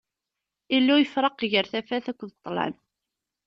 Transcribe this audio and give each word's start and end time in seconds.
Illu 0.75 0.95
yefṛeq 0.99 1.39
gar 1.51 1.65
tafat 1.71 2.05
akked 2.11 2.29
ṭṭlam. 2.37 2.73